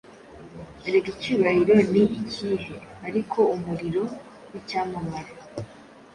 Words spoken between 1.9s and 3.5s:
ni ikihe, ariko